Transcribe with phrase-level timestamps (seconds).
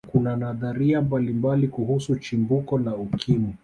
[0.07, 3.53] kuna nadharia mbalimbali kuhusu chimbuko la ukimwi